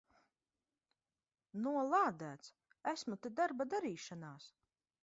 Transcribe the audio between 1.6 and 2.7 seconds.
Nolādēts!